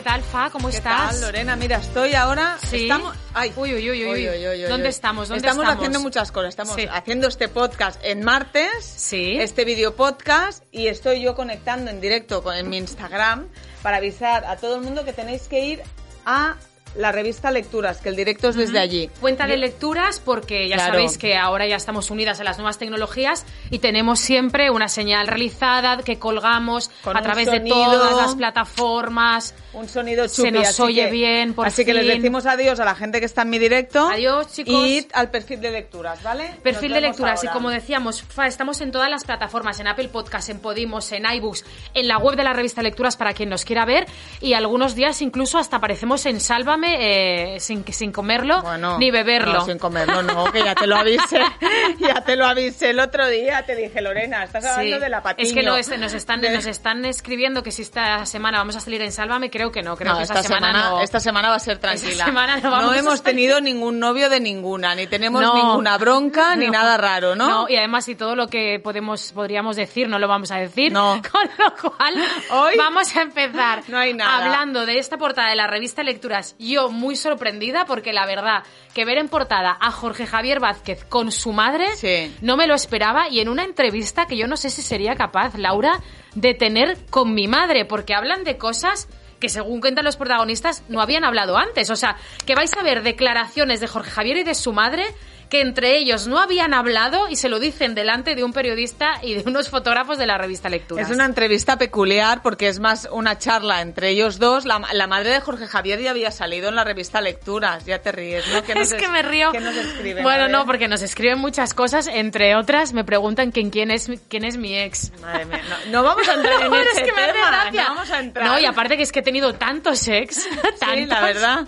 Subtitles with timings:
[0.00, 0.48] ¿Qué tal, Fa?
[0.48, 1.10] ¿Cómo ¿Qué estás?
[1.10, 1.56] tal, Lorena?
[1.56, 2.56] Mira, estoy ahora...
[2.66, 2.84] Sí.
[2.84, 3.14] Estamos...
[3.34, 3.52] Ay.
[3.54, 4.62] Uy, uy, uy, uy, uy.
[4.62, 5.28] ¿Dónde estamos?
[5.28, 5.76] ¿Dónde estamos, estamos?
[5.76, 6.48] haciendo muchas cosas.
[6.48, 6.86] Estamos Sí.
[6.90, 9.36] haciendo este podcast en martes, Sí.
[9.38, 13.46] este video podcast, y estoy yo conectando en directo con, en mi Instagram
[13.82, 15.82] para avisar a todo el mundo que tenéis que ir
[16.24, 16.56] a
[16.96, 19.08] la revista Lecturas, que el directo es desde allí.
[19.20, 20.92] Cuenta de lecturas porque ya Claro.
[20.94, 25.26] sabéis que ahora ya estamos unidas a las nuevas tecnologías y tenemos siempre una señal
[25.28, 27.76] realizada que colgamos Con a través de sonido.
[27.76, 29.54] todas las plataformas.
[29.72, 32.16] Un sonido Se chupi, nos así oye que- bien, por Así que les fin.
[32.20, 34.08] decimos adiós a la gente que está en mi directo.
[34.08, 34.74] Adiós, chicos.
[34.74, 36.56] Y al perfil de lecturas, ¿vale?
[36.62, 37.52] Perfil Nos de lecturas y ahora.
[37.52, 42.08] como decíamos, estamos en todas las plataformas, en Apple Podcast, en Podimos, en iBooks, en
[42.08, 44.06] la web de la revista Lecturas para quien nos quiera ver
[44.40, 46.40] y algunos días incluso hasta aparecemos en
[46.84, 49.54] Eh, sin, sin comerlo Bueno, ni beberlo.
[49.54, 51.40] No, sin comerlo, no, que ya te lo avisé.
[51.98, 53.64] ya te lo avisé el otro día.
[53.64, 55.02] Te dije, Lorena, estás hablando Sí.
[55.02, 55.46] de la patiño.
[55.48, 58.80] Es que no, nos, están, De- nos están escribiendo que si esta semana vamos a
[58.80, 59.96] salir en Sálvame, creo que no.
[59.96, 61.00] Creo No, que esta, semana, no.
[61.00, 62.24] esta semana va a ser tranquila.
[62.24, 65.54] semana no vamos hemos tenido ningún novio de ninguna, ni tenemos No.
[65.54, 66.72] ninguna bronca, ni No.
[66.72, 67.68] nada raro, ¿no?
[67.68, 71.20] y además si todo lo que podemos podríamos decir no lo vamos a decir, No.
[71.32, 72.14] con lo cual
[72.50, 74.44] Hoy vamos a empezar no hay nada.
[74.44, 76.54] hablando de esta portada de la revista Lecturas.
[76.70, 78.62] Yo muy sorprendida porque la verdad
[78.94, 82.34] que ver en portada a Jorge Javier Vázquez con su madre Sí.
[82.40, 85.56] no me lo esperaba y en una entrevista que yo no sé si sería capaz
[85.56, 86.00] Laura
[86.34, 89.08] de tener con mi madre porque hablan de cosas
[89.40, 91.88] que según cuentan los protagonistas no habían hablado antes.
[91.90, 92.16] O sea,
[92.46, 95.04] que vais a ver declaraciones de Jorge Javier y de su madre
[95.50, 99.34] que entre ellos no habían hablado y se lo dicen delante de un periodista y
[99.34, 101.08] de unos fotógrafos de la revista Lecturas.
[101.08, 104.64] Es una entrevista peculiar porque es más una charla entre ellos dos.
[104.64, 107.84] La, la madre de Jorge Javier ya había salido en la revista Lecturas.
[107.84, 108.62] Ya te ríes, ¿no?
[108.62, 109.50] ¿Qué nos es que me río.
[109.50, 110.22] ¿Qué nos escriben?
[110.22, 114.44] Bueno, no, porque nos escriben muchas cosas, entre otras me preguntan quién, quién, es, quién
[114.44, 115.10] es mi ex.
[115.20, 117.82] Madre mía, no, no vamos a entrar en ese es que me hace tema, gracia.
[117.82, 118.46] No vamos a entrar.
[118.46, 120.48] No, y aparte que es que he tenido tantos ex.
[120.80, 121.08] Sí, tantos.
[121.08, 121.60] la verdad.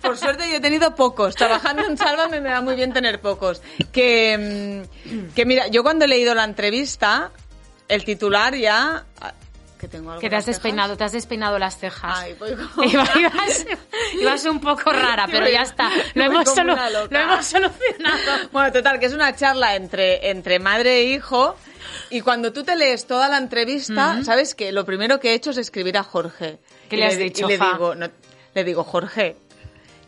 [0.00, 1.34] Por suerte yo he tenido pocos.
[1.34, 3.62] Trabajando en Sálvame me da muy bien tener pocos.
[3.92, 7.30] Que, mm, que mira, yo cuando he leído la entrevista,
[7.88, 9.04] el titular ya...
[9.20, 9.34] ah,
[9.78, 10.56] Que tengo algo Que en te has cejas.
[10.62, 12.18] despeinado, te has despeinado las cejas.
[12.18, 13.66] Ay, voy como- Iba- ibas,
[14.20, 15.90] ibas un poco rara, pero ya está.
[16.14, 18.48] Lo hemos, solu- lo hemos solucionado.
[18.52, 21.56] Bueno, total, que es una charla entre, entre madre e hijo.
[22.10, 24.70] Y cuando tú te lees toda la entrevista, ¿sabes qué?
[24.70, 26.58] Lo primero que he hecho es escribir a Jorge.
[26.88, 28.08] ¿Qué Y le has di- dicho, Y le digo, no-
[28.54, 29.36] le digo, Jorge,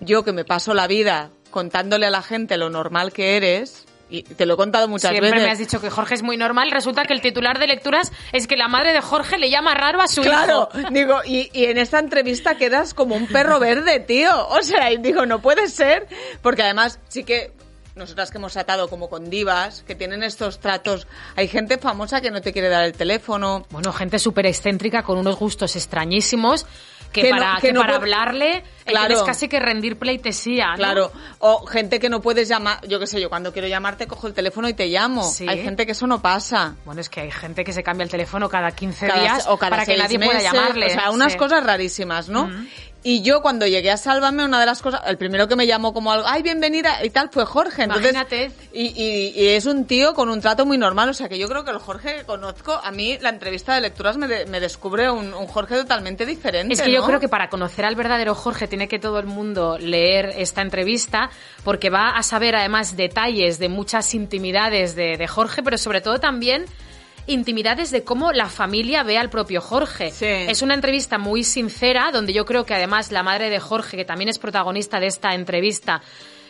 [0.01, 4.23] yo que me paso la vida contándole a la gente lo normal que eres, y
[4.25, 5.47] te lo he contado muchas Siempre veces.
[5.47, 6.73] me has dicho que Jorge es muy normal.
[6.73, 10.01] Resulta que el titular de lecturas es que la madre de Jorge le llama raro
[10.01, 10.91] a su Claro, hijo.
[10.91, 14.49] digo, y, y en esta entrevista quedas como un perro verde, tío.
[14.49, 16.09] O sea, y digo, no puede ser,
[16.43, 17.53] porque además sí que
[17.97, 22.33] nosotras que hemos tratado como con divas, que tienen estos tratos, hay gente famosa que
[22.33, 23.65] no te quiere dar el teléfono.
[23.71, 26.67] Bueno, gente súper excéntrica con unos gustos extrañísimos
[27.15, 29.07] que, Que no- para, que que no para hablarle Claro.
[29.07, 30.73] tienes casi que rendir pleitesía.
[30.73, 30.77] ¿no?
[30.77, 34.27] Claro, o gente que no puedes llamar, yo qué sé, yo cuando quiero llamarte cojo
[34.27, 35.23] el teléfono y te llamo.
[35.23, 35.47] Sí.
[35.49, 36.75] Hay gente que eso no pasa.
[36.85, 39.57] Bueno, es que hay gente que se cambia el teléfono cada 15 Cada- días o
[39.57, 40.87] cada para que nadie pueda meses, llamarle.
[40.87, 41.39] O sea, unas Sí.
[41.39, 42.51] cosas rarísimas, ¿no?
[43.07, 45.93] Y yo cuando llegué a Sálvame, una de las cosas, el primero que me llamó
[45.93, 47.83] como algo, ay, bienvenida y tal, fue Jorge.
[47.83, 48.51] Entonces, Imagínate.
[48.73, 51.47] Y, y- y es un tío con un trato muy normal, o sea que yo
[51.47, 54.59] creo que el Jorge que conozco, a mí la entrevista de lecturas me, de- me
[54.59, 56.73] descubre un, un Jorge totalmente diferente.
[56.73, 59.77] Es que yo creo que para conocer al verdadero Jorge tiene que todo el mundo
[59.79, 61.29] leer esta entrevista
[61.62, 66.21] porque va a saber además detalles de muchas intimidades de, de Jorge, pero sobre todo
[66.21, 66.65] también
[67.26, 70.11] intimidades de cómo la familia ve al propio Jorge.
[70.11, 70.26] Sí.
[70.26, 74.05] Es una entrevista muy sincera donde yo creo que además la madre de Jorge, que
[74.05, 76.03] también es protagonista de esta entrevista,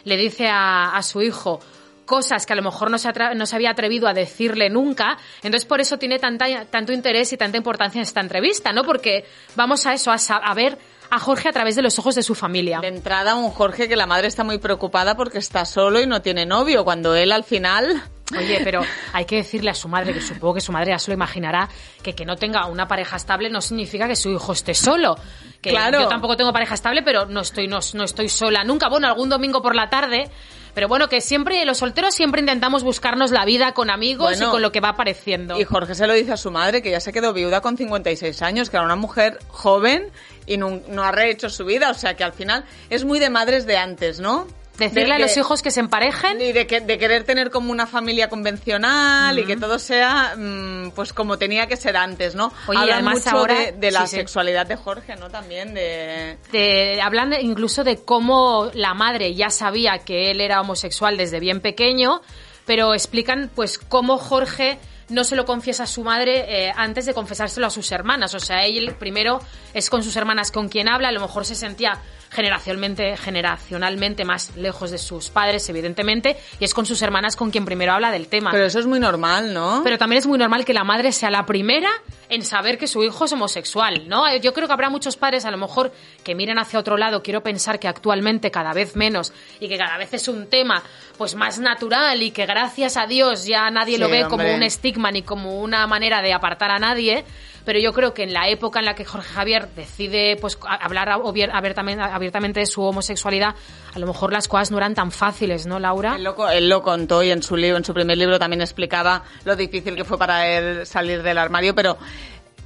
[0.04, 1.60] le dice a, a su hijo
[2.04, 5.16] cosas que a lo mejor no se, atra- no se había atrevido a decirle nunca.
[5.42, 8.84] Entonces, por eso tiene tanta, tanto interés y tanta importancia esta entrevista, ¿no?
[8.84, 9.24] Porque
[9.56, 10.76] vamos a eso, a, a ver
[11.08, 12.80] a Jorge a través de los ojos de su familia.
[12.80, 16.20] De entrada, un Jorge que la madre está muy preocupada porque está solo y no
[16.20, 18.02] tiene novio, cuando él al final
[18.36, 18.82] Oye, pero
[19.12, 21.68] hay que decirle a su madre, que supongo que su madre ya se lo imaginará,
[22.02, 25.16] que que no tenga una pareja estable no significa que su hijo esté solo.
[25.60, 26.00] Que Claro.
[26.02, 28.88] yo tampoco tengo pareja estable, pero no estoy, no, no estoy sola nunca.
[28.88, 30.30] Bueno, algún domingo por la tarde.
[30.74, 34.50] Pero bueno, que siempre, los solteros siempre intentamos buscarnos la vida con amigos Bueno, y
[34.50, 35.58] con lo que va apareciendo.
[35.58, 38.42] Y Jorge se lo dice a su madre, que ya se quedó viuda con 56
[38.42, 40.10] años, que era una mujer joven
[40.46, 41.90] y no, no ha rehecho su vida.
[41.90, 44.48] O sea que al final es muy de madres de antes, ¿no?
[44.78, 46.40] Decirle De a los que- hijos que se emparejen.
[46.40, 50.90] Y de, que, de querer tener como una familia convencional y que todo sea mm,
[50.96, 52.52] pues como tenía que ser antes, ¿no?
[52.66, 54.16] Oye, Hablan además mucho ahora- de, de la sí, sí.
[54.16, 55.30] sexualidad de Jorge, ¿no?
[55.30, 57.00] También de...
[57.02, 62.20] Hablan incluso de cómo la madre ya sabía que él era homosexual desde bien pequeño,
[62.66, 64.78] pero explican pues cómo Jorge
[65.10, 68.34] no se lo confiesa a su madre eh, antes de confesárselo a sus hermanas.
[68.34, 69.38] O sea, él primero
[69.74, 72.00] es con sus hermanas con quien habla, a lo mejor se sentía
[72.34, 77.64] generacionalmente, generacionalmente más lejos de sus padres, evidentemente, y es con sus hermanas con quien
[77.64, 78.50] primero habla del tema.
[78.50, 79.82] Pero eso es muy normal, ¿no?
[79.84, 81.90] Pero también es muy normal que la madre sea la primera
[82.28, 84.24] en saber que su hijo es homosexual, ¿no?
[84.38, 85.92] Yo creo que habrá muchos padres, a lo mejor,
[86.24, 87.22] que miren hacia otro lado.
[87.22, 90.82] Quiero pensar que actualmente cada vez menos y que cada vez es un tema
[91.16, 95.12] pues más natural y que gracias a Dios ya nadie lo ve como un estigma
[95.12, 97.24] ni como una manera de apartar a nadie.
[97.64, 101.08] Pero yo creo que en la época en la que Jorge Javier decide pues hablar
[101.08, 103.54] abier- abiertamente, de su homosexualidad,
[103.94, 106.16] a lo mejor las cosas no eran tan fáciles, ¿no, Laura?
[106.16, 109.22] Él lo, él lo contó y en su libro, en su primer libro también explicaba
[109.44, 111.96] lo difícil que fue para él salir del armario, pero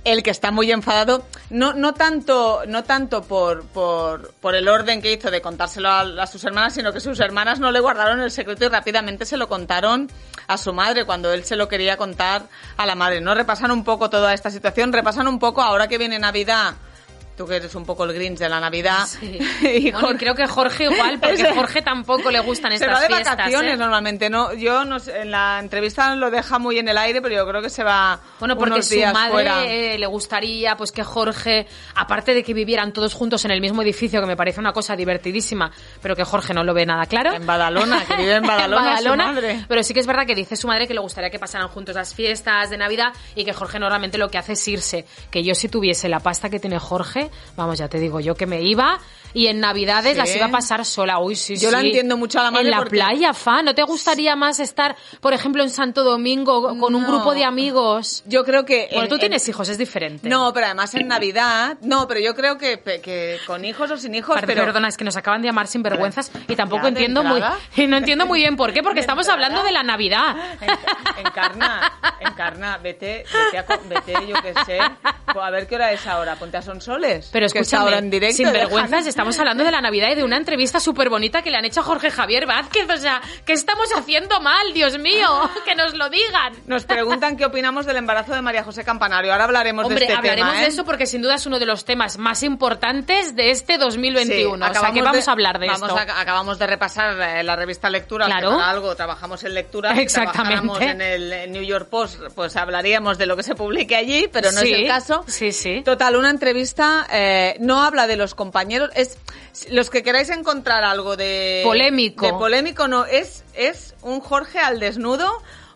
[0.04, 5.02] el que está muy enfadado, no, no tanto, no tanto por, por, por el orden
[5.02, 8.20] que hizo de contárselo a, a sus hermanas, sino que sus hermanas no le guardaron
[8.20, 10.10] el secreto y rápidamente se lo contaron
[10.46, 12.42] a su madre cuando él se lo quería contar
[12.76, 13.20] a la madre.
[13.20, 13.34] ¿No?
[13.34, 16.74] Repasan un poco toda esta situación, repasan un poco ahora que viene Navidad.
[17.38, 19.06] Tú que eres un poco el Grinch de la Navidad.
[19.06, 19.38] Sí.
[19.62, 22.96] y Bueno, Jorge- creo que Jorge igual, porque Ese- Jorge tampoco le gustan se estas
[22.96, 23.36] va de fiestas.
[23.36, 23.76] vacaciones ¿eh?
[23.76, 24.52] normalmente, no.
[24.54, 27.62] Yo no sé, en la entrevista lo deja muy en el aire, pero yo creo
[27.62, 29.64] que se va Bueno, porque unos su días madre fuera.
[29.64, 33.82] eh, le gustaría pues que Jorge, aparte de que vivieran todos juntos en el mismo
[33.82, 35.70] edificio, que me parece una cosa divertidísima,
[36.02, 37.32] pero que Jorge no lo ve nada claro.
[37.34, 39.64] En Badalona, que vive en Badalona, su madre.
[39.68, 41.94] Pero sí que es verdad que dice su madre que le gustaría que pasaran juntos
[41.94, 45.04] las fiestas de Navidad y que Jorge normalmente lo que hace es irse.
[45.30, 48.46] Que yo si tuviese la pasta que tiene Jorge, vamos, ya te digo yo que
[48.46, 48.98] me iba
[49.34, 50.18] y en Navidades Sí.
[50.18, 51.18] las iba a pasar sola.
[51.18, 51.74] Uy, sí, Yo sí.
[51.74, 54.60] la entiendo mucho a la madre En la porque- playa, fa, ¿no te gustaría más
[54.60, 57.08] estar, por ejemplo, en Santo Domingo con un No.
[57.08, 58.22] grupo de amigos?
[58.26, 58.86] Yo creo que...
[58.90, 60.28] Bueno, en- tú en- tienes hijos, es diferente.
[60.28, 61.76] No, pero además en Navidad...
[61.82, 64.64] No, pero yo creo que, que con hijos o sin hijos, Par- pero...
[64.64, 67.40] Perdona, es que nos acaban de llamar sinvergüenzas y tampoco ¿Ya entiendo muy,
[67.88, 69.46] no entiendo muy bien por qué, porque ¿De estamos entrada?
[69.46, 70.36] hablando de la Navidad.
[70.60, 76.06] En- Encarna, encarna, vete, vete, a vete, yo qué sé, a ver qué hora es
[76.06, 77.28] ahora, ponte a Sonsoles.
[77.32, 78.36] Pero que está escúchame, ahora en directo.
[78.36, 79.17] sin vergüenzas, déjame.
[79.18, 81.80] Estamos hablando de la Navidad y de una entrevista súper bonita que le han hecho
[81.80, 82.88] a Jorge Javier Vázquez.
[82.88, 85.26] O sea, ¿qué estamos haciendo mal, Dios mío?
[85.64, 86.52] Que nos lo digan.
[86.66, 89.32] Nos preguntan qué opinamos del embarazo de María José Campanario.
[89.32, 90.68] Ahora hablaremos Hombre, de este hablaremos tema, de ¿eh?
[90.70, 94.54] eso porque sin duda es uno de los temas más importantes de este 2021.
[94.54, 95.98] o sea, acabamos que vamos de- a hablar de vamos esto.
[95.98, 98.52] a- acabamos de repasar eh, la revista Lectura, Claro.
[98.52, 99.94] para algo trabajamos en lectura.
[100.00, 100.84] Exactamente.
[100.84, 104.60] En el New York Post, pues hablaríamos de lo que se publique allí, pero no
[104.60, 105.24] Sí, es el caso.
[105.26, 105.82] sí, sí.
[105.84, 109.07] Total, una entrevista eh, no habla de los compañeros, es
[109.70, 112.26] los que queráis encontrar algo de Polémico.
[112.26, 115.30] de polémico no es es un Jorge al desnudo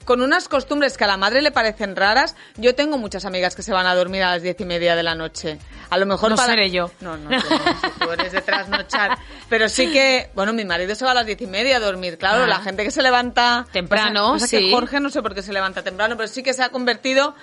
[0.05, 2.35] con unas costumbres que a la madre le parecen raras.
[2.57, 5.05] Yo tengo muchas amigas que se van a dormir a las diez y media de
[5.05, 5.59] la noche.
[5.91, 6.49] A lo mejor No para...
[6.49, 6.91] seré yo.
[7.01, 9.17] No, no, tú, no, si tú eres de trasnochar.
[9.49, 12.19] Pero sí que, bueno, mi marido se va a las diez y media a dormir.
[12.19, 12.47] Claro, Ah.
[12.49, 14.73] la gente que se levanta Temprano, sí.
[14.73, 17.37] Jorge no sé por qué se levanta temprano, pero sí que se ha convertido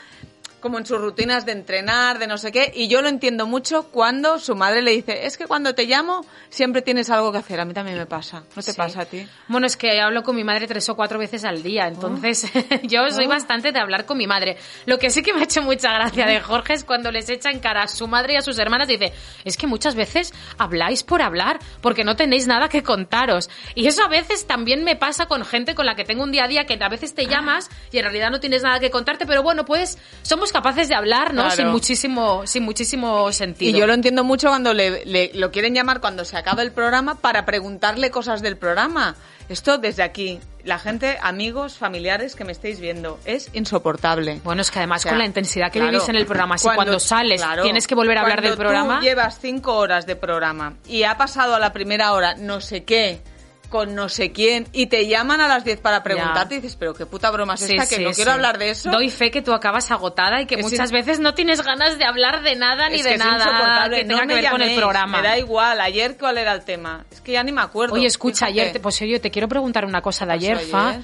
[0.60, 3.84] como en sus rutinas de entrenar, de no sé qué, y yo lo entiendo mucho
[3.92, 7.60] cuando su madre le dice, es que cuando te llamo siempre tienes algo que hacer,
[7.60, 8.78] a mí también me pasa, ¿no te Sí.
[8.78, 9.28] pasa a ti?
[9.48, 12.46] Bueno, es que hablo con mi madre tres o cuatro veces al día, entonces
[12.84, 14.58] yo soy bastante de hablar con mi madre.
[14.86, 17.50] Lo que sí que me ha hecho mucha gracia de Jorge es cuando les echa
[17.52, 19.14] en cara a su madre y a sus hermanas, dice,
[19.46, 23.50] es que muchas veces habláis por hablar, porque no tenéis nada que contaros.
[23.76, 26.46] Y eso a veces también me pasa con gente con la que tengo un día
[26.46, 29.26] a día que a veces te llamas y en realidad no tienes nada que contarte,
[29.26, 31.42] pero bueno, pues somos capaces de hablar, ¿no?
[31.44, 31.56] Claro.
[31.56, 33.76] Sin muchísimo, sin muchísimo sentido.
[33.76, 36.72] Y yo lo entiendo mucho cuando le, le- lo quieren llamar cuando se acaba el
[36.72, 39.16] programa para preguntarle cosas del programa.
[39.50, 44.40] Esto desde aquí, la gente, amigos, familiares que me estéis viendo, es insoportable.
[44.44, 46.58] Bueno, es que además O sea, con la intensidad que claro, vivís en el programa,
[46.60, 49.00] si cuando, sales claro, tienes que volver a hablar del programa.
[49.00, 52.84] Tú llevas cinco horas de programa y ha pasado a la primera hora no sé
[52.84, 53.22] qué
[53.70, 56.94] con no sé quién y te llaman a las 10 para preguntarte y dices, pero
[56.94, 58.90] qué puta broma es Sí, esta, que sí, no quiero hablar de eso.
[58.92, 61.98] Doy fe que tú acabas agotada y que Es muchas in- veces no tienes ganas
[61.98, 64.34] de hablar de nada ni Es de que es nada que tenga no que me
[64.42, 65.22] ver con el programa.
[65.22, 65.80] Me da igual.
[65.80, 67.06] Ayer, ¿cuál era el tema?
[67.12, 67.94] Es que ya ni me acuerdo.
[67.96, 68.62] Oye, escucha, Fíjate.
[68.62, 70.96] ayer, te- pues oye, te quiero preguntar una cosa de pasó ayer, Fa.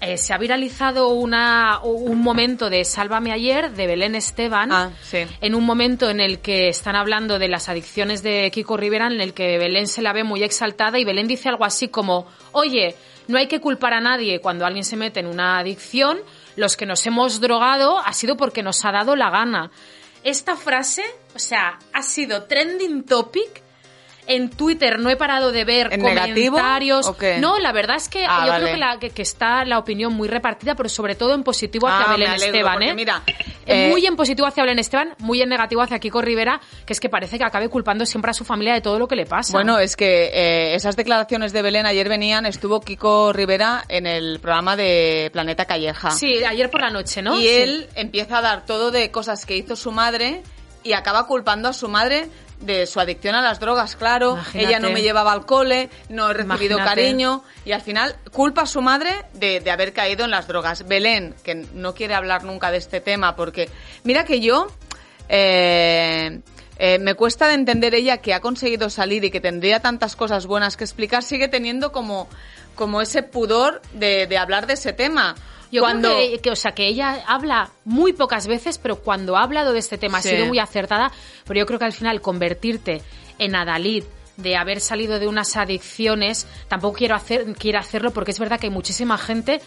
[0.00, 5.24] Eh, se ha viralizado una, un momento de Sálvame ayer de Belén Esteban, Ah, sí.
[5.40, 9.20] en un momento en el que están hablando de las adicciones de Kiko Rivera, en
[9.20, 12.94] el que Belén se la ve muy exaltada y Belén dice algo así como, oye,
[13.28, 16.18] no hay que culpar a nadie cuando alguien se mete en una adicción,
[16.56, 19.70] los que nos hemos drogado ha sido porque nos ha dado la gana.
[20.22, 21.02] Esta frase,
[21.34, 23.62] o sea, ha sido trending topic
[24.26, 27.12] en Twitter no he parado de ver ¿En negativo comentarios.
[27.40, 28.64] No, la verdad es que Ah, yo vale.
[28.64, 31.86] creo que, la- que- que está la opinión muy repartida, pero sobre todo en positivo
[31.88, 32.94] hacia Ah, Belén alegro, Esteban, ¿eh?
[32.94, 33.34] mira, Eh,
[33.66, 37.00] eh, muy en positivo hacia Belén Esteban, muy en negativo hacia Kiko Rivera, que es
[37.00, 39.52] que parece que acabe culpando siempre a su familia de todo lo que le pasa.
[39.52, 44.38] Bueno, es que eh, esas declaraciones de Belén ayer venían, estuvo Kiko Rivera en el
[44.40, 46.10] programa de Planeta Calleja.
[46.10, 47.36] sí, ayer por la noche, ¿no?
[47.36, 47.48] Y Sí.
[47.48, 50.42] él empieza a dar todo de cosas que hizo su madre
[50.82, 52.28] y acaba culpando a su madre
[52.64, 54.32] de su adicción a las drogas, claro.
[54.32, 54.68] Imagínate.
[54.68, 56.84] Ella no me llevaba al cole, no he recibido Imagínate.
[57.02, 60.86] cariño y al final culpa a su madre de, de haber caído en las drogas.
[60.86, 63.68] Belén, que no quiere hablar nunca de este tema porque
[64.02, 64.68] mira que yo...
[65.28, 66.40] eh,
[66.76, 70.46] eh, me cuesta de entender ella que ha conseguido salir y que tendría tantas cosas
[70.46, 72.28] buenas que explicar, sigue teniendo como,
[72.74, 75.36] como ese pudor de, de hablar de ese tema.
[75.74, 79.36] Yo Cuando, creo que, que, o sea, que ella habla muy pocas veces, pero cuando
[79.36, 80.28] ha hablado de este tema Sí.
[80.28, 81.10] ha sido muy acertada,
[81.44, 83.02] pero yo creo que al final convertirte
[83.40, 84.04] en Adalid
[84.36, 88.66] de haber salido de unas adicciones, tampoco quiero hacer, quiero hacerlo porque es verdad que
[88.68, 89.60] hay muchísima gente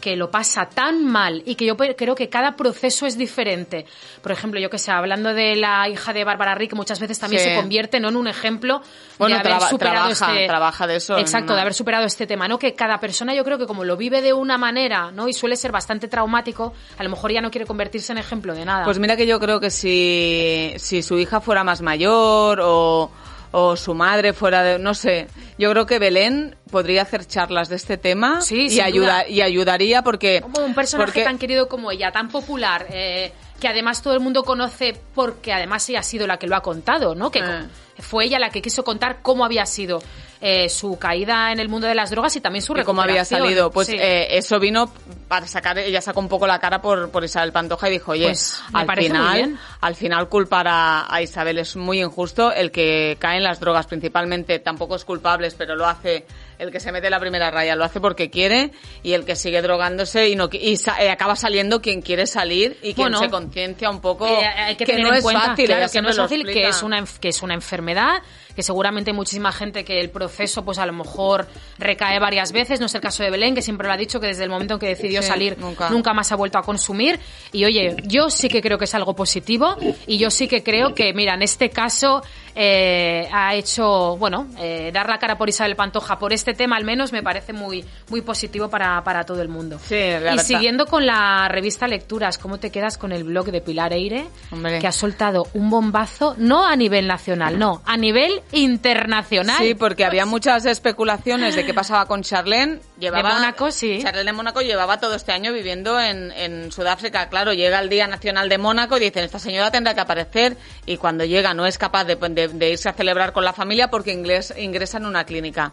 [0.00, 3.84] que lo pasa tan mal y que yo creo que cada proceso es diferente.
[4.22, 7.42] Por ejemplo, yo que sé, hablando de la hija de Bárbara Rick, muchas veces también
[7.42, 7.48] Sí.
[7.50, 8.08] se convierte ¿no?
[8.08, 8.80] en un ejemplo
[9.18, 10.46] Bueno, de haber traba- superado trabaja- este...
[10.46, 12.58] trabaja de eso, Exacto, de haber superado este tema, ¿no?
[12.58, 15.28] Que cada persona yo creo que como lo vive de una manera, ¿no?
[15.28, 18.64] Y suele ser bastante traumático, a lo mejor ya no quiere convertirse en ejemplo de
[18.64, 18.84] nada.
[18.84, 23.10] Pues mira que yo creo que si, si su hija fuera más mayor o,
[23.52, 25.26] o su madre fuera de, no sé,
[25.58, 29.28] yo creo que Belén podría hacer charlas de este tema Sí, y, ayuda, duda.
[29.28, 30.40] y ayudaría porque...
[30.42, 34.20] como un personaje porque- tan querido como ella, tan popular, eh, que además todo el
[34.20, 37.30] mundo conoce porque además ella ha sido la que lo ha contado, ¿no?
[37.30, 37.66] Que Ah.
[37.98, 40.00] fue ella la que quiso contar cómo había sido
[40.40, 43.40] eh, su caída en el mundo de las drogas y también su cómo había recuperación.
[43.40, 43.70] salido.
[43.70, 43.96] Pues Sí.
[43.98, 44.92] eh, eso vino
[45.26, 48.26] para sacar, ella sacó un poco la cara por, por Isabel Pantoja y dijo, oye,
[48.26, 52.52] Pues, al final, al final culpar a, a Isabel es muy injusto.
[52.52, 56.24] El que cae en las drogas principalmente tampoco es culpable, pero lo hace
[56.58, 58.72] el que se mete la primera raya lo hace porque quiere
[59.04, 62.72] y el que sigue drogándose y no y sa- eh, acaba saliendo quien quiere salir
[62.82, 65.42] y quien Bueno, se conciencia un poco Eh, hay que, que tener no en cuenta,
[65.50, 68.22] fácil, claro, que no es fácil, que es una enf- que es una enfermedad,
[68.58, 71.46] que seguramente hay muchísima gente que el proceso pues a lo mejor
[71.78, 74.26] recae varias veces, no es el caso de Belén que siempre lo ha dicho que
[74.26, 75.90] desde el momento en que decidió Sí, salir nunca.
[75.90, 76.12] nunca.
[76.12, 77.20] más ha vuelto a consumir
[77.52, 79.76] y oye, yo sí que creo que es algo positivo
[80.08, 82.20] y yo sí que creo que mira, en este caso
[82.54, 86.84] eh, ha hecho, bueno, eh, dar la cara por Isabel Pantoja por este tema al
[86.84, 89.78] menos me parece muy muy positivo para, para todo el mundo.
[89.82, 90.42] Sí, la y verdad.
[90.44, 94.26] siguiendo con la revista Lecturas, ¿cómo te quedas con el blog de Pilar Eire?
[94.50, 94.78] Hombre.
[94.78, 99.56] Que ha soltado un bombazo, no a nivel nacional, no, a nivel internacional.
[99.58, 102.80] Sí, porque había muchas especulaciones de qué pasaba con Charlene.
[102.98, 104.00] Llevaba, De Mónaco, sí.
[104.02, 107.28] Charlene de Mónaco llevaba todo este año viviendo en, en Sudáfrica.
[107.28, 110.56] Claro, llega el Día Nacional de Mónaco y dicen, esta señora tendrá que aparecer.
[110.86, 113.88] Y cuando llega no es capaz de, de- de irse a celebrar con la familia
[113.88, 115.72] porque inglés, ingresa en una clínica.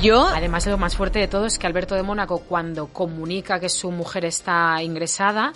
[0.00, 3.68] Yo, Además, lo más fuerte de todo es que Alberto de Mónaco, cuando comunica que
[3.68, 5.52] su mujer está ingresada,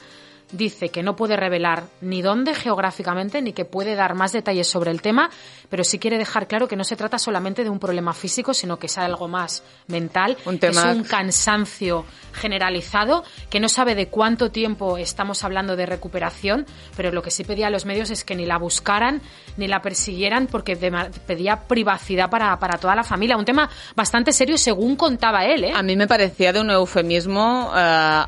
[0.53, 4.91] dice que no puede revelar ni dónde geográficamente ni que puede dar más detalles sobre
[4.91, 5.31] el tema,
[5.69, 8.79] pero sí quiere dejar claro que no se trata solamente de un problema físico, sino
[8.79, 13.95] que es algo más mental, Un que es tema- un cansancio generalizado, que no sabe
[13.95, 16.67] de cuánto tiempo estamos hablando de recuperación,
[16.97, 19.23] pero lo que sí pedía a los medios es que ni la buscaran
[19.57, 20.77] ni la persiguieran porque
[21.27, 23.37] pedía privacidad para, para toda la familia.
[23.37, 25.73] Un tema bastante serio según contaba él, ¿eh?
[25.75, 27.79] a mí me parecía de un eufemismo eh,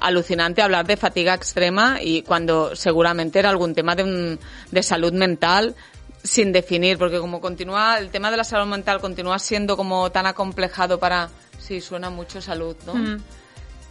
[0.01, 4.39] alucinante hablar de fatiga extrema y cuando seguramente era algún tema de,
[4.71, 5.75] de salud mental
[6.23, 10.27] sin definir, porque como continúa, el tema de la salud mental continúa siendo como tan
[10.27, 11.29] acomplejado para...
[11.59, 12.95] Sí, suena mucho salud, ¿no?
[12.95, 13.21] Mm.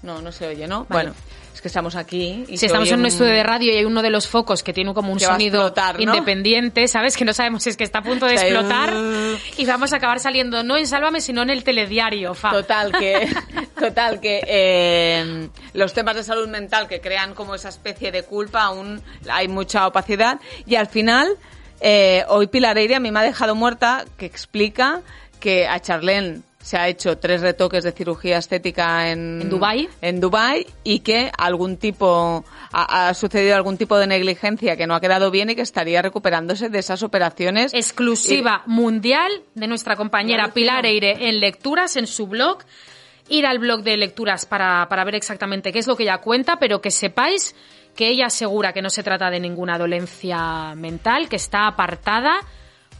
[0.04, 0.86] No, no se oye, ¿no?
[0.90, 1.12] Vale.
[1.12, 1.16] Bueno,
[1.54, 4.02] es que estamos aquí y Si estamos en un estudio de radio y hay uno
[4.02, 6.02] de los focos que tiene como un sonido explotar, ¿no?
[6.02, 7.16] independiente, ¿sabes?
[7.16, 9.38] Que no sabemos si es que está a punto de explotar uh.
[9.58, 12.52] y vamos a acabar saliendo no en Sálvame, sino en el telediario, fa.
[12.52, 13.30] Total que,
[13.80, 18.64] total que eh, los temas de salud mental que crean como esa especie de culpa
[18.64, 21.38] aún hay mucha opacidad y al final
[21.80, 25.02] eh, hoy Pilar Eire a mí me ha dejado muerta que explica
[25.40, 29.90] que a Charlene se ha hecho tres retoques de cirugía estética en, ¿En Dubái?
[30.02, 34.96] en Dubái y que algún tipo ha, ha sucedido algún tipo de negligencia que no
[34.96, 40.54] ha quedado bien y que estaría recuperándose de esas operaciones exclusiva mundial de nuestra compañera
[40.54, 40.86] Pilar.
[40.86, 42.60] Eire en lecturas en su blog.
[43.28, 46.60] ir al blog de lecturas para, para ver exactamente qué es lo que ella cuenta,
[46.60, 47.56] pero que sepáis
[47.94, 52.40] que ella asegura que no se trata de ninguna dolencia mental, que está apartada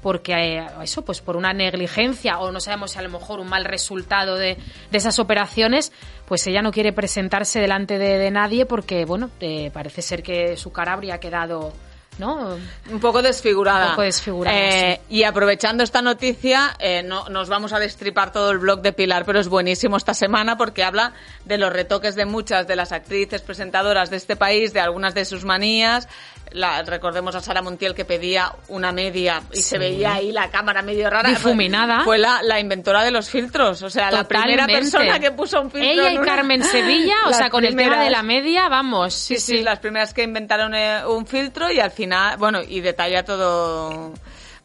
[0.04, 3.48] porque eh, eso, pues por una negligencia o no sabemos si a lo mejor un
[3.48, 4.58] mal resultado de,
[4.92, 5.94] de esas operaciones,
[6.28, 10.58] pues ella no quiere presentarse delante de, de nadie porque, bueno, eh, parece ser que
[10.58, 11.74] su cara habría quedado
[12.20, 12.58] ¿no?
[12.92, 13.86] Un poco desfigurada.
[13.86, 18.52] Un poco desfigurada, Eh, Y aprovechando esta noticia, eh, no, nos vamos a destripar todo
[18.52, 21.14] el blog de Pilar, pero es buenísimo esta semana porque habla
[21.46, 25.26] de los retoques de muchas de las actrices presentadoras de este país, de algunas de
[25.26, 26.08] sus manías.
[26.52, 30.84] La, recordemos a Sara Montiel que pedía una media y se veía ahí la cámara
[30.84, 31.30] medio rara.
[31.30, 32.02] Difuminada.
[32.04, 35.72] Fue la, la inventora de los filtros, o sea, la primera persona que puso un
[35.72, 35.90] filtro.
[35.90, 39.14] Ella y una- Carmen Sevilla, o sea, con el tema de la media, vamos.
[39.16, 42.03] Sí, Sí, sí, las primeras que inventaron eh, un filtro y al final,
[42.38, 44.14] bueno, y detalla todo,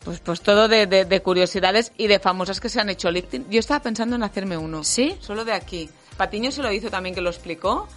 [0.04, 3.48] pues, pues todo de, de- de curiosidades y de famosas que se han hecho lifting.
[3.50, 4.84] Yo estaba pensando en hacerme uno.
[4.84, 5.16] ¿Sí?
[5.20, 5.88] Solo de aquí.
[6.16, 7.88] Patiño se lo hizo también que lo explicó.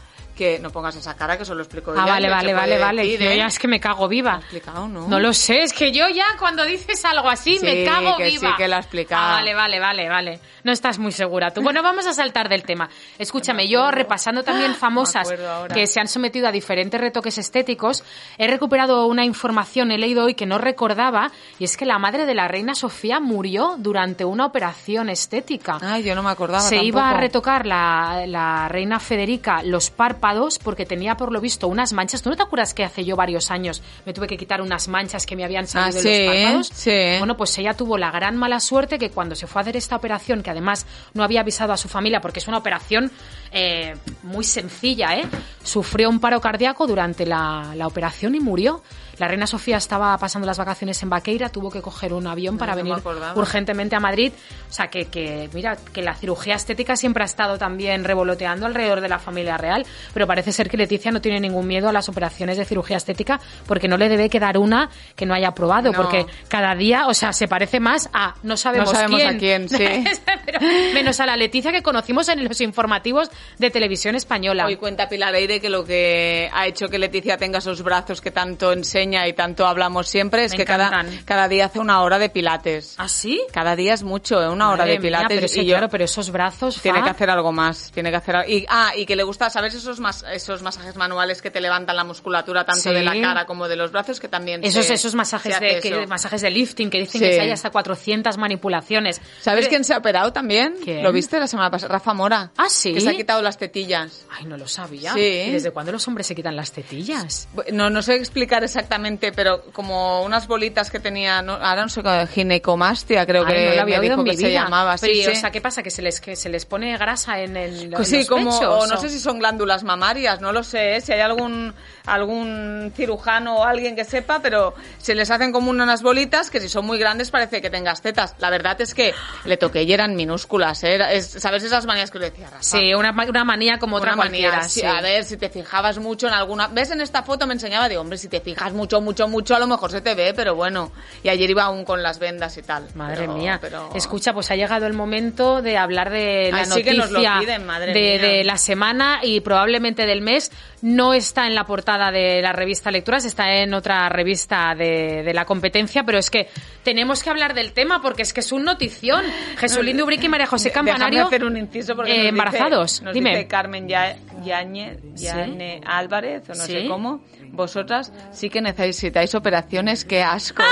[0.41, 2.79] Que no pongas esa cara, que eso lo explicó Ah, ella, vale, que vale, vale,
[2.79, 3.01] vale.
[3.03, 3.38] decir, Yo ¿eh?
[3.38, 4.38] ya es que me cago viva.
[4.39, 5.07] explicado, ¿no?
[5.07, 8.50] No lo sé, es que yo ya cuando dices algo así me cago que viva.
[8.50, 9.24] sí, que lo ha explicado.
[9.24, 10.39] Ah, vale, vale, vale, vale.
[10.63, 11.62] No estás muy segura tú.
[11.62, 12.89] Bueno, vamos a saltar del tema.
[13.19, 15.31] Escúchame, yo repasando también famosas
[15.74, 18.03] que se han sometido a diferentes retoques estéticos,
[18.39, 22.25] he recuperado una información, he leído hoy que no recordaba, y es que la madre
[22.25, 25.77] de la reina Sofía murió durante una operación estética.
[25.81, 26.88] Ay, yo no me acordaba Se tampoco.
[26.88, 30.30] iba a retocar la, la reina Federica los párpados
[30.63, 32.21] porque tenía por lo visto unas manchas.
[32.21, 35.25] ¿Tú no te acuerdas que hace yo varios años me tuve que quitar unas manchas
[35.25, 36.69] que me habían salido Ah, en sí, los párpados?
[36.73, 37.15] sí.
[37.19, 39.95] Bueno, pues ella tuvo la gran mala suerte que cuando se fue a hacer esta
[39.95, 43.11] operación, que además no había avisado a su familia porque es una operación
[43.51, 45.25] eh, muy sencilla, ¿eh?
[45.63, 48.83] sufrió un paro cardíaco durante la, la operación y murió.
[49.22, 52.72] La reina Sofía estaba pasando las vacaciones en Vaqueira, tuvo que coger un avión para
[52.75, 52.96] no venir
[53.36, 54.34] urgentemente a Madrid.
[54.68, 59.00] O sea, que, que, mira, que la cirugía estética siempre ha estado también revoloteando alrededor
[59.00, 59.86] de la familia real,
[60.16, 63.40] pero parece ser que Leticia no tiene ningún miedo a las operaciones de cirugía estética
[63.68, 65.98] porque no le debe quedar una que no haya probado, No.
[65.98, 69.36] porque cada día, o sea, se parece más a no sabemos, No sabemos quién.
[69.36, 70.04] a quién, sí.
[70.48, 70.60] Pero
[70.96, 74.66] menos a la Leticia que conocimos en los informativos de televisión española.
[74.66, 78.31] Hoy cuenta Pilar Eire que lo que ha hecho que Leticia tenga esos brazos que
[78.31, 82.17] tanto enseña y tanto hablamos siempre es Me que cada, cada día hace una hora
[82.19, 82.95] de pilates.
[82.97, 83.41] ¿Ah, sí?
[83.53, 84.50] Cada día es mucho, ¿eh?
[84.50, 85.27] una hora de mía, pilates.
[85.29, 87.91] pero es que, y yo- claro, pero esos brazos, Tiene Fa, que hacer algo más,
[87.93, 91.41] tiene que hacer y ah y que le gusta sabes esos mas- esos masajes manuales
[91.41, 92.93] que te levantan la musculatura tanto Sí.
[92.93, 96.07] de la cara como de los brazos que también Esos, se- esos masajes, de, que-
[96.07, 97.27] masajes de lifting que dicen Sí.
[97.29, 99.21] que hay hasta 400 manipulaciones.
[99.41, 100.75] ¿Sabes Pero- quién se ha operado también?
[100.83, 101.03] ¿Quién?
[101.03, 101.93] ¿Lo viste la semana pasada?
[101.93, 102.51] Rafa Mora.
[102.57, 102.93] Ah, ¿sí?
[102.93, 104.25] Que se ha quitado las tetillas.
[104.31, 105.13] Ay, no lo sabía.
[105.13, 105.19] Sí.
[105.19, 107.47] ¿Y desde cuándo los hombres se quitan las tetillas?
[107.71, 112.01] No, no sé explicar exactamente, pero como unas bolitas que tenía, no, ahora no sé,
[112.34, 114.64] ginecomastia creo Ay, que no lo había oído en que mi se vida.
[114.64, 114.96] llamaba.
[115.00, 115.32] Pero, Sí, ¿y, sí.
[115.32, 115.82] O sea, ¿qué pasa?
[115.82, 118.51] ¿Que se les, que se les pone grasa en, el, en Pues sí, los como,
[118.60, 121.01] pechos, o no sé si son glándulas mamarias, no lo sé, ¿eh?
[121.01, 121.74] si hay algún,
[122.06, 126.68] algún cirujano o alguien que sepa, pero se les hacen como unas bolitas que si
[126.68, 128.36] son muy grandes parece que tengas tetas.
[128.40, 129.14] La verdad es que
[129.46, 131.00] le toqué y eran minúsculas, ¿eh?
[131.16, 132.62] Es- ¿sabes esas manías que le decía Rafa?
[132.64, 134.84] Sí, una, una manía como otra Una manía, sí.
[134.84, 136.68] A ver, si te fijabas mucho en alguna...
[136.68, 137.48] ¿Ves en esta foto?
[137.48, 140.15] Me enseñaba de, hombre, si te fijas mucho, mucho, mucho, a lo mejor se te
[140.15, 140.91] ve, pero bueno.
[141.24, 142.87] Y ayer iba aún con las vendas y tal.
[142.96, 143.57] Madre Pero- mía.
[143.61, 147.11] pero- Escucha, pues ha llegado el momento de hablar de la Ay, sí noticia nos
[147.11, 148.27] lo piden, madre de, mía.
[148.29, 150.51] de la semana y probablemente del mes.
[150.81, 155.33] No está en la portada de la revista Lecturas, está en otra revista de, de
[155.33, 156.50] la competencia, pero es que
[156.83, 159.24] tenemos que hablar del tema porque es que es un notición.
[159.57, 163.01] Jesulín de Ubrique y María José Campanario hacer un inciso porque eh, nos dice- embarazados.
[163.03, 163.29] nos Dime.
[163.31, 166.72] dice Carmen Ya- Yañez, Yane Álvarez, o no Sí.
[166.74, 167.24] sé cómo.
[167.51, 170.64] Vosotras sí que necesitáis operaciones, qué asco.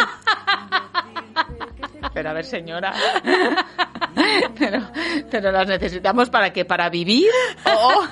[2.13, 2.93] Pero a ver, señora.
[4.57, 4.81] pero,
[5.29, 6.65] pero las necesitamos para qué?
[6.65, 7.29] ¿Para vivir?
[7.65, 8.03] ¿O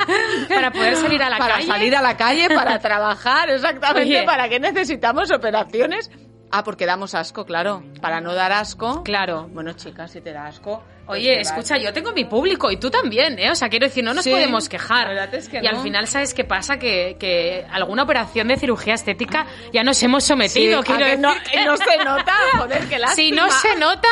[0.48, 1.68] Para poder salir a la para calle.
[1.68, 4.18] salir a la calle, para trabajar, exactamente.
[4.18, 4.26] Oye.
[4.26, 6.12] ¿Para qué necesitamos operaciones?
[6.52, 7.84] Ah, porque damos asco, claro.
[8.02, 9.04] Para no dar asco.
[9.04, 9.50] Claro.
[9.52, 10.84] Bueno, chicas, si te da asco.
[11.08, 13.50] Pues Oye, escucha, yo tengo mi público y tú también, ¿eh?
[13.50, 15.08] O sea, quiero decir, no nos Sí, podemos quejar.
[15.08, 16.78] la verdad es que y al final, ¿sabes qué pasa?
[16.78, 20.82] Que, que alguna operación de cirugía estética ya nos hemos sometido.
[20.84, 23.42] Sí, quiero a que decir no, que- no se nota, joder, qué Si lástima.
[23.46, 24.08] no se nota,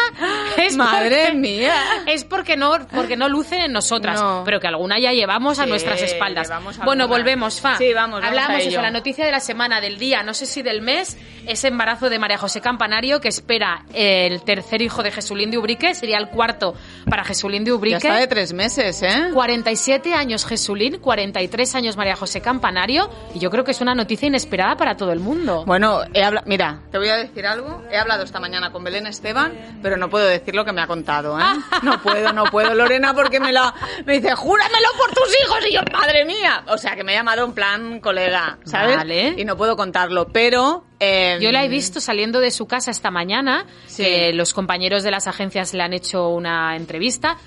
[0.57, 1.73] es Madre porque, mía.
[2.07, 4.43] Es porque no, porque no lucen en nosotras, No.
[4.45, 6.49] pero que alguna ya llevamos a nuestras espaldas.
[6.49, 7.05] Bueno, alguna.
[7.07, 7.77] volvemos, Fa.
[7.77, 10.45] Sí, vamos, vamos Hablamos a eso, la noticia de la semana, del día, no sé
[10.45, 15.11] si del mes, ese embarazo de María José Campanario que espera el tercer hijo de
[15.11, 16.75] Jesulín de Ubrique, sería el cuarto
[17.09, 17.99] para Jesulín de Ubrique.
[18.01, 19.29] Ya está de tres meses, ¿eh?
[19.33, 24.27] 47 años Jesulín, 43 años María José Campanario, y yo creo que es una noticia
[24.27, 25.63] inesperada para todo el mundo.
[25.65, 27.83] Bueno, he habla mira, te voy a decir algo.
[27.91, 30.87] He hablado esta mañana con Belén Esteban, pero no puedo decir lo que me ha
[30.87, 31.43] contado, ¿eh?
[31.83, 33.73] No puedo, no puedo, Lorena, porque me, la,
[34.05, 36.63] me dice, júramelo por tus hijos, y yo, madre mía.
[36.67, 38.97] O sea, que me ha llamado en plan colega, ¿sabes?
[38.97, 39.35] Vale.
[39.37, 40.85] Y no puedo contarlo, pero...
[40.99, 44.03] eh, Yo la he visto saliendo de su casa esta mañana, Sí.
[44.03, 47.37] que los compañeros de las agencias le han hecho una entrevista.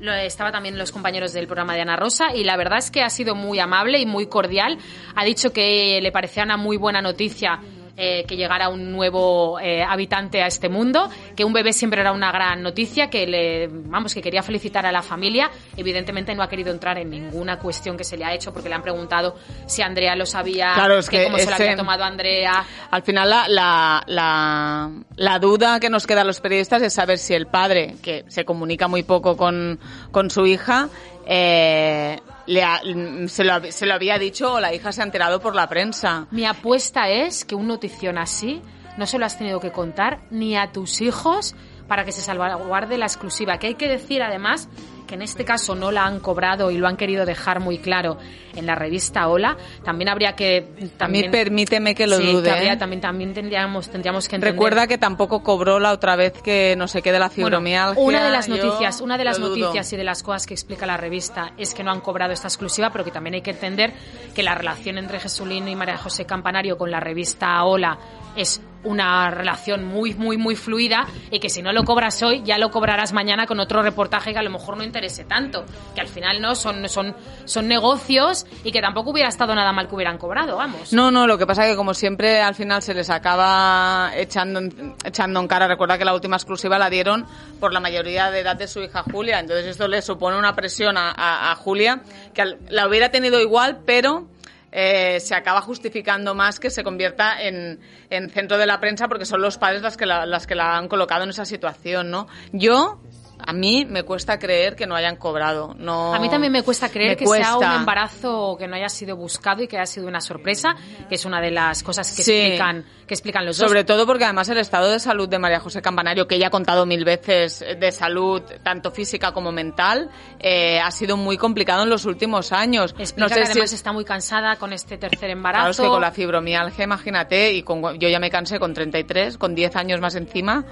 [0.00, 3.02] Lo- Estaba también los compañeros del programa de Ana Rosa y la verdad es que
[3.02, 4.76] ha sido muy amable y muy cordial.
[5.14, 7.60] Ha dicho que le parecía una muy buena noticia
[7.96, 12.12] eh, que llegara un nuevo eh, habitante a este mundo, que un bebé siempre era
[12.12, 15.50] una gran noticia, que le, vamos, que quería felicitar a la familia.
[15.76, 18.74] Evidentemente no ha querido entrar en ninguna cuestión que se le ha hecho porque le
[18.74, 22.04] han preguntado si Andrea lo sabía, Claro, es que cómo se lo ese- había tomado
[22.04, 22.64] Andrea.
[22.90, 27.18] Al final la, la, la, la duda que nos queda a los periodistas es saber
[27.18, 29.78] si el padre, que se comunica muy poco con,
[30.10, 30.88] con su hija,
[31.26, 32.80] eh, le ha-
[33.28, 36.26] se, lo, se lo había dicho o la hija se ha enterado por la prensa.
[36.30, 38.62] Mi apuesta es que un notición así
[38.96, 41.54] no se lo has tenido que contar ni a tus hijos
[41.88, 43.58] para que se salvaguarde la exclusiva.
[43.58, 44.68] Que hay que decir además
[45.06, 48.18] que en este caso no la han cobrado y lo han querido dejar muy claro
[48.56, 49.56] en la revista Hola.
[49.84, 52.50] También habría que A mí también permíteme que lo Sí, dude.
[52.50, 52.76] habría- ¿eh?
[52.76, 56.88] también también tendríamos tendríamos que entender Recuerda que tampoco cobró la otra vez que no
[56.88, 58.02] sé qué de la Bueno, fibromialgia.
[58.02, 60.96] una de las noticias, una de las noticias y de las cosas que explica la
[60.96, 63.92] revista es que no han cobrado esta exclusiva, pero que también hay que entender
[64.34, 67.96] que la relación entre Jesulín y María José Campanario con la revista Hola
[68.34, 72.58] es una relación muy, muy, muy fluida y que si no lo cobras hoy, ya
[72.58, 75.64] lo cobrarás mañana con otro reportaje que a lo mejor no interese tanto.
[75.94, 79.88] Que al final no son, son, son negocios y que tampoco hubiera estado nada mal
[79.88, 80.92] que hubieran cobrado, vamos.
[80.92, 84.60] No, no, lo que pasa es que como siempre al final se les acaba echando,
[85.04, 85.66] echando en cara.
[85.68, 87.26] Recuerda que la última exclusiva la dieron
[87.60, 89.40] por la mayoría de edad de su hija Julia.
[89.40, 92.00] Entonces esto le supone una presión a, a- a Julia
[92.34, 94.26] que la hubiera tenido igual, pero
[94.72, 99.24] eh, se acaba justificando más que se convierta en, en centro de la prensa porque
[99.24, 102.26] son los padres las que la, las que la han colocado en esa situación, ¿no?
[102.52, 103.00] Yo...
[103.46, 105.74] A mí me cuesta creer que no hayan cobrado.
[105.78, 107.76] No, A mí también me cuesta creer me que sea un cuesta.
[107.76, 110.74] embarazo que no haya sido buscado y que haya sido una sorpresa,
[111.08, 112.32] que es una de las cosas que Sí.
[112.32, 113.68] explican que explican los dos.
[113.68, 116.50] Sobre todo porque además el estado de salud de María José Campanario, que ella ha
[116.50, 121.88] contado mil veces de salud, tanto física como mental, eh, ha sido muy complicado en
[121.88, 122.96] los últimos años.
[122.98, 125.70] Explica no sé que si además es- está muy cansada con este tercer Claro, embarazo.
[125.70, 129.54] es que con la fibromialgia, imagínate, y con, yo ya me cansé con 33, con
[129.54, 130.64] 10 años más encima,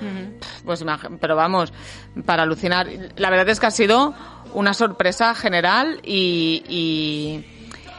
[0.65, 1.73] pues imag- pero vamos,
[2.27, 4.15] para La verdad es que ha sido
[4.55, 7.51] una sorpresa general y, y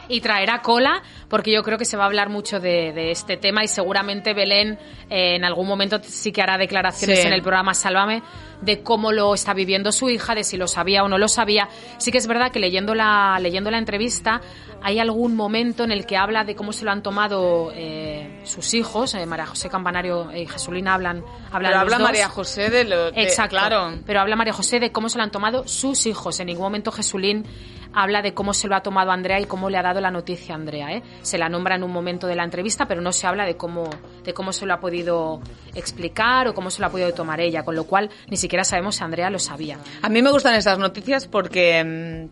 [0.08, 3.36] y traerá cola porque yo creo que se va a hablar mucho de, de este
[3.36, 4.78] tema y seguramente Belén
[5.10, 7.26] eh, en algún momento sí que hará declaraciones Sí.
[7.26, 8.22] en el programa Sálvame
[8.60, 11.68] de cómo lo está viviendo su hija, de si lo sabía o no lo sabía.
[11.98, 14.40] Sí que es verdad que leyendo la, leyendo la entrevista
[14.86, 18.72] hay algún momento en el que habla de cómo se lo han tomado eh, sus
[18.72, 22.04] hijos, eh, María José Campanario y Jesulina hablan, hablan pero habla dos.
[22.06, 23.56] María José de lo de- Exacto.
[23.56, 23.98] claro.
[24.06, 26.38] Pero habla María José de cómo se lo han tomado sus hijos.
[26.38, 27.44] En ningún momento Jesulín
[27.92, 30.54] habla de cómo se lo ha tomado Andrea y cómo le ha dado la noticia
[30.54, 30.92] a Andrea.
[30.92, 31.02] ¿eh?
[31.22, 33.90] Se la nombra en un momento de la entrevista, pero no se habla de cómo,
[34.22, 35.40] de cómo se lo ha podido
[35.74, 38.94] explicar o cómo se lo ha podido tomar ella, con lo cual ni siquiera sabemos
[38.94, 39.78] si Andrea lo sabía.
[40.02, 41.82] A mí me gustan estas noticias porque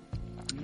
[0.01, 0.13] mm,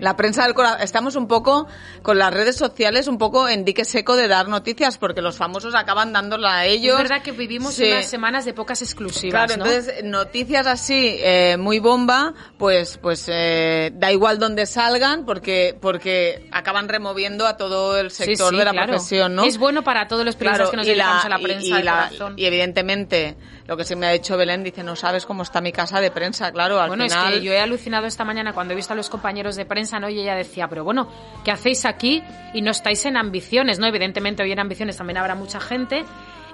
[0.00, 1.66] la prensa del corazón, estamos un poco
[2.02, 5.74] con las redes sociales, un poco en dique seco de dar noticias porque los famosos
[5.74, 6.96] acaban dándola a ellos.
[6.96, 7.84] Es verdad que vivimos Sí.
[7.90, 9.70] unas semanas de pocas exclusivas, Claro, ¿no?
[9.70, 16.48] entonces noticias así eh, muy bomba, pues pues eh, da igual donde salgan porque porque
[16.52, 18.92] acaban removiendo a todo el sector sí, de la claro.
[18.92, 19.44] profesión, ¿no?
[19.44, 22.08] Es bueno para todos los periodistas que nos dedicamos a la prensa y, del la-
[22.08, 22.34] corazón.
[22.36, 23.36] y evidentemente
[23.70, 26.10] lo que sí me ha dicho Belén dice no sabes cómo está mi casa de
[26.10, 28.94] prensa, claro, al Bueno, final es que yo he alucinado esta mañana cuando he visto
[28.94, 30.08] a los compañeros de prensa, ¿no?
[30.08, 31.08] Y ella decía, pero bueno,
[31.44, 32.20] ¿qué hacéis aquí
[32.52, 33.86] y no estáis en ambiciones, ¿no?
[33.86, 36.04] Evidentemente hoy en ambiciones también habrá mucha gente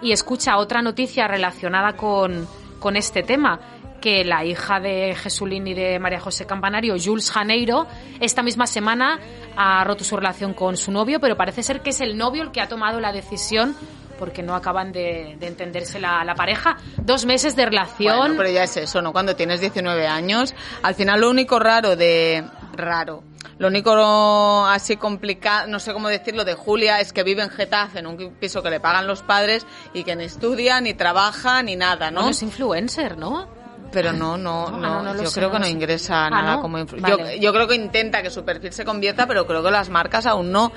[0.03, 2.47] y escucha otra noticia relacionada con,
[2.81, 3.61] con este tema
[4.03, 7.87] que la hija de Jesulín y de María José Campanario, Jules Janeiro,
[8.21, 9.19] esta misma semana
[9.57, 12.53] ha roto su relación con su novio, pero parece ser que es el novio el
[12.53, 13.75] que ha tomado la decisión
[14.19, 16.77] porque no acaban de, de entenderse la, la pareja.
[16.99, 18.17] Dos meses de relación.
[18.19, 19.13] Bueno, pero ya es eso, ¿no?
[19.13, 22.45] Cuando tienes 19 años, al final lo único raro de...
[22.75, 23.23] raro.
[23.59, 28.01] Lo único así complicado, no sé cómo decirlo, de Julia es que vive en Getafe,
[28.01, 31.75] en un piso que le pagan los padres y que ni estudia, ni trabaja, ni
[31.75, 32.17] nada, ¿no?
[32.21, 33.49] Bueno, es influencer, ¿no?
[33.93, 36.31] Pero no, no, Ah, no, no, no lo yo sé, creo que no ingresa Ah,
[36.31, 37.37] nada como Vale.
[37.37, 40.27] yo, yo creo que intenta que su perfil se convierta, pero creo que las marcas
[40.27, 40.73] aún no.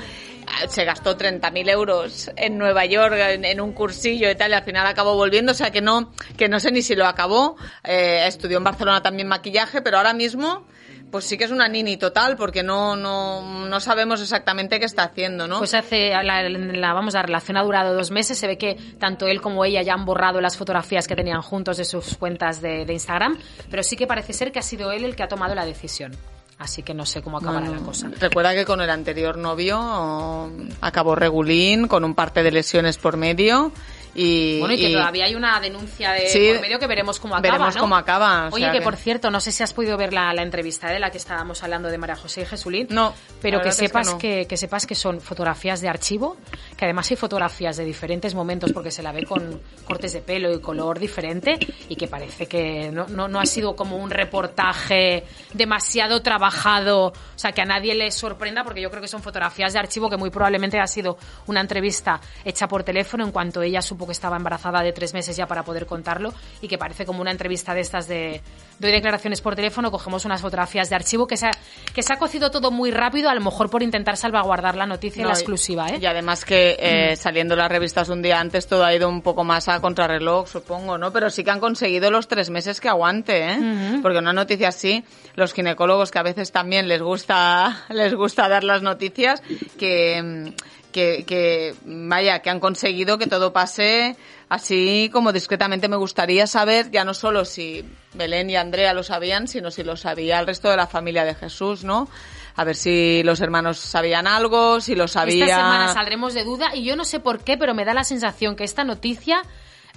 [0.67, 4.85] Se gastó 30.000 euros en Nueva York en, un cursillo y tal, y al final
[4.85, 7.55] acabó volviendo, o sea que no, que no sé ni si lo acabó.
[7.83, 10.65] Eh, estudió en Barcelona también maquillaje, pero ahora mismo
[11.11, 15.03] pues sí que es una nini total, porque no, no, no sabemos exactamente qué está
[15.03, 15.57] haciendo, ¿no?
[15.57, 19.41] Pues hace, la, vamos, la relación ha durado dos meses, se ve que tanto él
[19.41, 22.93] como ella ya han borrado las fotografías que tenían juntos de sus cuentas de, de
[22.93, 23.37] Instagram,
[23.69, 26.15] pero sí que parece ser que ha sido él el que ha tomado la decisión.
[26.59, 28.11] Así que no sé cómo acabará la cosa.
[28.19, 33.71] Recuerda que con el anterior novio acabó regulín, con un parte de lesiones por medio
[34.15, 37.53] y, bueno, y que todavía hay una denuncia de por medio que veremos cómo acaba.
[37.53, 38.49] Veremos cómo acaba.
[38.51, 41.09] Oye, que, por cierto, no sé si has podido ver la, la, entrevista de la
[41.11, 42.87] que estábamos hablando de María José y Jesulín.
[42.89, 43.13] No.
[43.41, 46.37] Pero que sepas que, que, sepas que son fotografías de archivo,
[46.75, 50.51] que además hay fotografías de diferentes momentos porque se la ve con cortes de pelo
[50.51, 55.23] y color diferente y que parece que no, no, no ha sido como un reportaje
[55.53, 59.73] demasiado trabajado, o sea, que a nadie le sorprenda porque yo creo que son fotografías
[59.73, 61.17] de archivo que muy probablemente ha sido
[61.47, 65.35] una entrevista hecha por teléfono en cuanto ella supo que estaba embarazada de tres meses
[65.35, 68.41] ya para poder contarlo y que parece como una entrevista de estas de
[68.79, 71.51] doy declaraciones por teléfono, cogemos unas fotografías de archivo que se ha,
[71.93, 75.21] que se ha cocido todo muy rápido, a lo mejor por intentar salvaguardar la noticia
[75.21, 75.87] y la exclusiva.
[75.89, 75.99] ¿eh?
[76.01, 77.15] Y además que eh, mm.
[77.17, 80.97] saliendo las revistas un día antes todo ha ido un poco más a contrarreloj, supongo,
[80.97, 81.11] ¿no?
[81.11, 83.99] Pero sí que han conseguido los tres meses que aguante, ¿eh?
[84.01, 85.03] Porque una noticia así,
[85.35, 89.41] los ginecólogos que a veces también les gusta, les gusta dar las noticias,
[89.77, 90.53] que
[90.91, 94.17] que, que, vaya, que han conseguido que todo pase
[94.49, 95.87] así como discretamente.
[95.87, 99.95] Me gustaría saber ya no solo si Belén y Andrea lo sabían, sino si lo
[99.95, 102.09] sabía el resto de la familia de Jesús, ¿no?
[102.55, 105.47] A ver si los hermanos sabían algo, si lo sabían.
[105.47, 108.03] Esta semana saldremos de duda y yo no sé por qué, pero me da la
[108.03, 109.43] sensación que esta noticia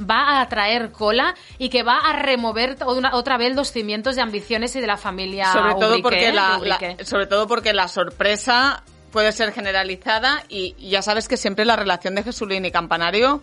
[0.01, 2.79] va a traer cola y que va a remover
[3.13, 6.59] otra vez los cimientos de ambiciones y de la familia sobre todo porque la,
[7.05, 12.17] sobre todo porque la sorpresa puede ser generalizada y ya sabes que siempre la relación
[12.17, 13.41] de Jesulín y Campanario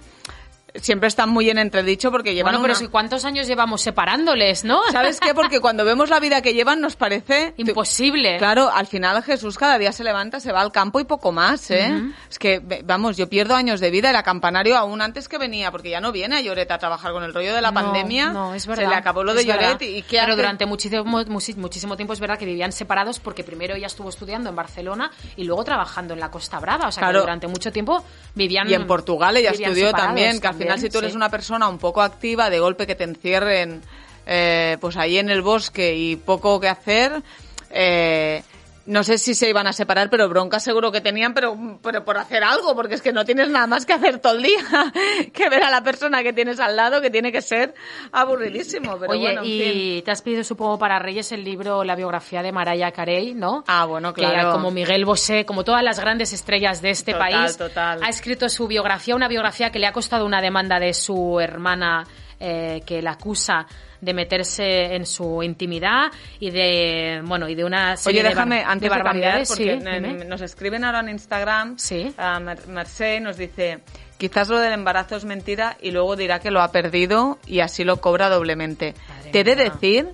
[0.76, 2.54] siempre están muy en entredicho porque llevan.
[2.54, 4.82] Bueno, pero si cuántos años llevamos separándoles, ¿no?
[4.92, 5.34] ¿Sabes qué?
[5.34, 8.38] Porque cuando vemos la vida que llevan nos parece imposible.
[8.38, 11.72] Claro, al final Jesús cada día se levanta, se va al campo y poco más,
[11.72, 11.92] ¿eh?
[12.30, 15.90] Es que vamos, yo pierdo años de vida, era campanario aún antes que venía, porque
[15.90, 18.30] ya no viene a Lloret a trabajar con el rollo de la pandemia.
[18.30, 18.84] No, es verdad.
[18.84, 22.38] Se le acabó lo de Lloret y ¿qué Pero durante muchísimo, muchísimo tiempo es verdad
[22.38, 26.30] que vivían separados porque primero ella estuvo estudiando en Barcelona y luego trabajando en la
[26.32, 28.04] Costa Brava, o sea que durante mucho tiempo
[28.36, 31.68] vivían Y en Portugal ella estudió también, que al final si tú eres una persona
[31.68, 33.82] un poco activa, de golpe que te encierren
[34.28, 37.24] eh, pues ahí en el bosque y poco que hacer,
[37.72, 38.44] eh,
[38.90, 42.18] no sé si se iban a separar, pero bronca seguro que tenían, pero, pero por
[42.18, 44.60] hacer algo, porque es que no tienes nada más que hacer todo el día
[45.34, 47.76] que ver a la persona que tienes al lado, que tiene que ser
[48.12, 48.98] aburridísimo.
[48.98, 52.52] Pero Oye, bueno, y te has pedido, supongo, para Reyes el libro, la biografía de
[52.52, 53.64] Mariah Carey, ¿no?
[53.68, 54.50] Ah, bueno, claro.
[54.50, 58.02] Que como Miguel Bosé, como todas las grandes estrellas de este país, total.
[58.04, 62.08] ha escrito su biografía, una biografía que le ha costado una demanda de su hermana
[62.40, 63.68] eh, que la acusa
[64.02, 68.64] de meterse en su intimidad y de bueno y de una serie Oye, déjame, de,
[68.64, 69.50] antes de barbaridades.
[69.50, 71.78] porque sí, nos escriben ahora en Instagram.
[71.78, 72.14] Sí.
[72.18, 73.80] A Mercé nos dice,
[74.18, 77.84] quizás lo del embarazo es mentira y luego dirá que lo ha perdido y así
[77.84, 78.94] lo cobra doblemente.
[79.32, 80.08] Te he de decir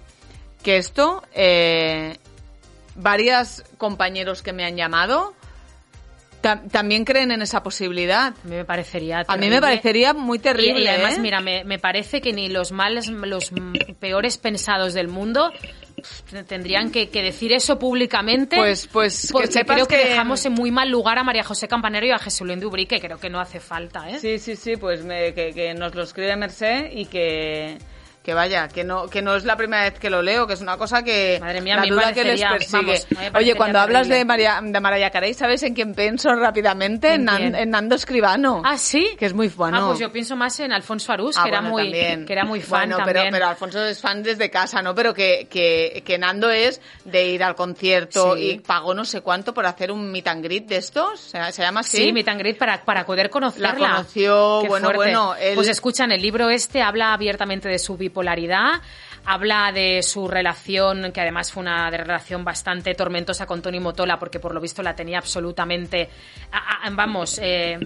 [0.64, 2.18] que esto, eh,
[2.96, 5.34] varios compañeros que me han llamado
[6.42, 8.28] también creen en esa posibilidad.
[8.28, 10.82] A mí me parecería A mí me parecería muy terrible.
[10.84, 11.20] Y, además, ¿eh?
[11.20, 13.52] mira, me, me, parece que ni los males, los
[14.00, 15.52] peores pensados del mundo
[16.48, 18.58] tendrían que, que decir eso públicamente.
[18.58, 22.06] Pues, pues, porque que creo que, dejamos en muy mal lugar a María José Campanero
[22.06, 24.20] y a Jesulín Dubrí, que creo que no hace falta, ¿eh?
[24.20, 27.78] Sí, sí, sí, pues me, que, que nos lo escribe Merced y que
[28.26, 30.62] que vaya, que no, que no es la primera vez que lo leo, que es
[30.62, 33.02] una cosa que Madre mía, la duda que les persigue.
[33.36, 37.14] Oye, cuando hablas de María, de Mariah Carey, ¿sabes en quién pienso rápidamente?
[37.14, 38.64] ¿En, en, Nando Escribano.
[38.66, 39.10] Ah, sí.
[39.20, 39.78] Que es muy bueno.
[39.78, 41.92] Ah, pues yo pienso más en Alfonso Arús, ah, que, era bueno, muy,
[42.26, 43.16] que era muy fan bueno, también.
[43.26, 44.96] Pero, pero Alfonso es fan desde casa, ¿no?
[44.96, 48.52] Pero que, que, que Nando es de ir al concierto Sí.
[48.52, 51.20] y pagó no sé cuánto por hacer un meet and greet de estos.
[51.20, 51.98] ¿Se, se llama así?
[51.98, 53.74] Sí, meet and greet para, para poder conocerla.
[53.74, 54.98] La conoció, Qué bueno, fuerte.
[54.98, 55.36] bueno.
[55.40, 58.82] él- Pues escuchan, el libro este habla abiertamente de su bipolaridad,
[59.26, 64.40] habla de su relación, que además fue una relación bastante tormentosa con Tony Motola, porque
[64.40, 66.10] por lo visto la tenía absolutamente,
[66.52, 67.78] a- a- vamos, eh,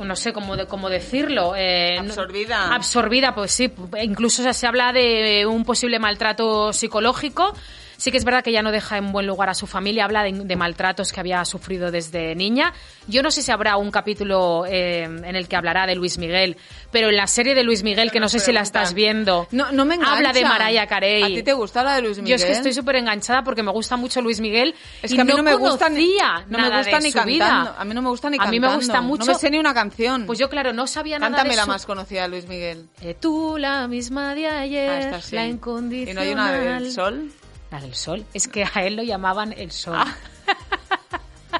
[0.00, 1.54] no sé cómo, de, cómo decirlo.
[1.54, 2.74] eh, Absorbida.
[2.74, 3.70] absorbida, pues sí.
[4.02, 7.52] Incluso se habla de un posible maltrato psicológico
[7.98, 10.22] Sí que es verdad que ya no deja en buen lugar a su familia, habla
[10.22, 12.72] de, de maltratos que había sufrido desde niña.
[13.08, 16.56] Yo no sé si habrá un capítulo eh, en el que hablará de Luis Miguel,
[16.92, 19.72] pero en la serie de Luis Miguel, que no sé si la estás viendo, No,
[19.72, 20.14] no me engancha.
[20.16, 21.24] habla de Mariah Carey.
[21.24, 22.30] ¿A ti te gusta la de Luis Miguel?
[22.30, 25.22] Yo es que estoy súper enganchada porque me gusta mucho Luis Miguel Es y que
[25.22, 26.16] a mí no, me gusta ni,
[26.48, 27.24] no me gusta de ni su cantando.
[27.26, 27.74] vida.
[27.78, 28.68] A mí no me gusta ni A mí cantando.
[28.68, 29.26] me gusta mucho.
[29.26, 30.24] No me sé ni una canción.
[30.24, 31.68] Pues yo, claro, no sabía nada Cántame de la su...
[31.70, 32.86] más conocida de Luis Miguel.
[33.02, 35.34] Eh, tú, la misma de ayer, Ah, esta sí.
[35.34, 36.14] la ¿Y incondicional.
[36.14, 37.32] no hay una del sol?
[37.70, 38.24] La del sol.
[38.34, 39.96] Es que a él lo llamaban el sol.
[39.98, 40.16] Ah.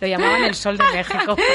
[0.00, 1.36] lo llamaban el sol de México.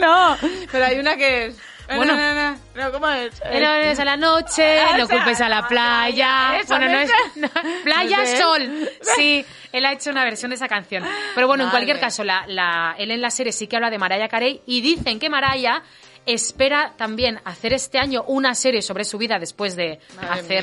[0.00, 0.36] No,
[0.72, 1.56] pero hay una que es...
[1.86, 2.16] Bueno.
[2.16, 3.40] No, no, no, no, ¿cómo es?
[3.40, 6.58] Pero es a la noche, Ah, no culpes a la playa.
[6.58, 7.10] Eso, bueno, no es.
[7.36, 7.48] no,
[7.84, 8.90] playa, sol.
[9.14, 11.04] Sí, él ha hecho una versión de esa canción.
[11.36, 13.98] Pero bueno, en cualquier caso, la, la- él en la serie sí que habla de
[13.98, 15.84] Mariah Carey y dicen que Mariah
[16.26, 20.58] espera también hacer este año una serie sobre su vida después de Madre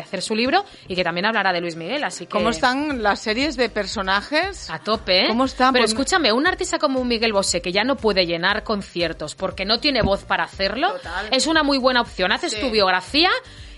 [0.00, 2.04] hacer, su libro y que también hablará de Luis Miguel.
[2.04, 2.30] Así que.
[2.32, 4.70] ¿Cómo están las series de personajes?
[4.70, 5.28] A tope, ¿eh?
[5.28, 5.72] ¿Cómo están?
[5.72, 9.64] Pero Pues- escúchame, un artista como Miguel Bosé que ya no puede llenar conciertos porque
[9.64, 11.28] no tiene voz para hacerlo, Total.
[11.32, 12.30] es una muy buena opción.
[12.32, 12.60] Haces Sí.
[12.60, 13.30] tu biografía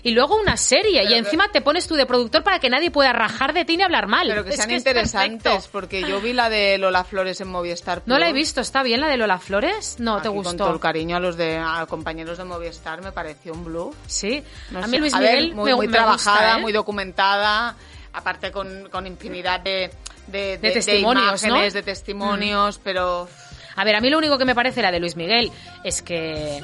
[0.03, 2.91] y luego una serie y Pero encima te pones tú de productor para que nadie
[2.91, 4.27] pueda rajar de ti ni hablar mal.
[4.27, 5.69] Pero que Es sean es interesantes, perfecto.
[5.71, 8.01] porque yo vi la de Lola Flores en Movistar.
[8.05, 9.95] No la he visto, ¿está bien la de Lola Flores?
[9.99, 10.49] No, ¿te gustó?
[10.49, 13.95] Con todo el cariño a los de a compañeros de Movistar me pareció un blue.
[14.07, 14.87] Sí, No a sé.
[14.89, 16.61] mí Luis ver, Miguel muy, me, muy me trabajada, gusta, ¿eh?
[16.61, 17.75] muy documentada,
[18.13, 19.91] aparte con, con infinidad de,
[20.27, 21.77] de, De testimonios, imágenes, ¿no?
[21.79, 23.27] de testimonios, pero
[23.75, 25.51] A ver, a mí lo único que me parece la de Luis Miguel
[25.83, 26.61] es que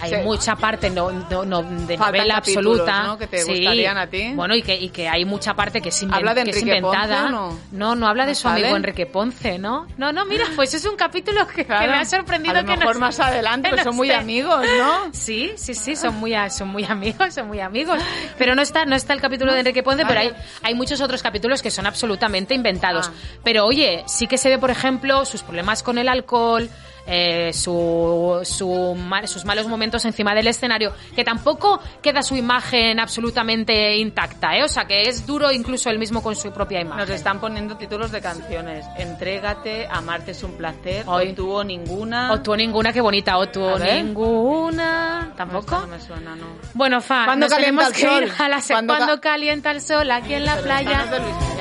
[0.00, 0.16] hay Sí.
[0.24, 3.18] mucha parte no, no, no- de Faltan novela absoluta ¿no?
[3.18, 3.50] que te Sí.
[3.50, 4.32] gustarían a ti.
[4.34, 6.56] Bueno, y que, y que hay mucha parte que es, inven- ¿Habla de que es
[6.56, 7.26] Ponce inventada.
[7.26, 7.58] o no?
[7.72, 8.76] no, no habla de ¿No su amigo?
[8.76, 9.86] Enrique Ponce, ¿no?
[9.96, 12.98] No, no, mira, pues es un capítulo que, me ha sorprendido a lo que mejor
[12.98, 15.12] más adelante, son muy amigos, ¿no?
[15.12, 17.98] Sí, sí, sí, son muy, son muy amigos, son muy amigos.
[18.38, 20.32] Pero no está, no está el capítulo de Enrique Ponce, pero hay,
[20.62, 23.10] hay muchos otros capítulos que son absolutamente inventados.
[23.12, 23.14] Ah.
[23.42, 26.68] Pero oye, sí que se ve, por ejemplo, sus problemas con el alcohol,
[27.06, 34.56] eh, su, sus malos momentos encima del escenario, que tampoco queda su imagen absolutamente intacta,
[34.56, 34.64] ¿eh?
[34.64, 37.00] O sea, que es duro incluso él mismo con su propia imagen.
[37.00, 38.84] Nos están poniendo títulos de canciones.
[38.96, 41.34] Entrégate, amarte es un placer, Ay.
[41.38, 42.32] o ninguna.
[42.32, 45.26] O tú ninguna, qué bonita, o tú ninguna.
[45.28, 45.78] No, ¿Tampoco?
[45.80, 46.46] no me suena, no.
[46.74, 48.44] Bueno, Fa, ¿Cuándo nos calienta tenemos el que ir sol?
[48.46, 51.06] a la se- ¿Cuándo cuando ca- calienta el sol aquí en la playa.